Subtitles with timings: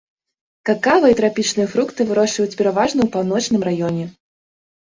[0.69, 4.05] Какава і трапічныя фрукты вырошчваюцца пераважна ў паўночным раёне.